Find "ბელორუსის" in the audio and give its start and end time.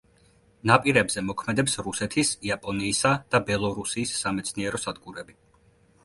3.51-4.15